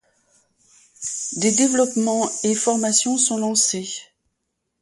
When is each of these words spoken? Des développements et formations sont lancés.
Des 1.33 1.51
développements 1.51 2.27
et 2.43 2.55
formations 2.55 3.19
sont 3.19 3.37
lancés. 3.37 3.87